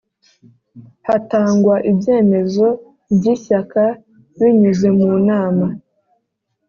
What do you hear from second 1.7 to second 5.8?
ibyemezo by Ishyaka binyuze mu nama